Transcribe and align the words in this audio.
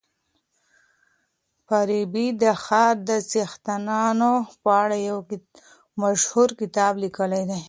فارابي 1.65 2.27
د 2.41 2.43
ښار 2.63 2.95
د 3.09 3.11
څښتنانو 3.31 4.31
په 4.63 4.69
اړه 4.83 4.97
يو 5.09 5.17
مشهور 6.01 6.49
کتاب 6.59 6.93
ليکلی 7.03 7.43
دی. 7.49 7.59